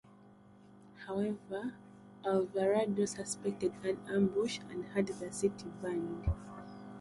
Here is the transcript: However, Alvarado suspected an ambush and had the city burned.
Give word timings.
However, 1.05 1.75
Alvarado 2.25 3.05
suspected 3.05 3.71
an 3.83 3.99
ambush 4.09 4.59
and 4.71 4.83
had 4.85 5.05
the 5.05 5.31
city 5.31 5.71
burned. 5.79 6.25